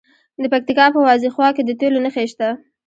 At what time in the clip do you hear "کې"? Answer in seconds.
1.55-1.61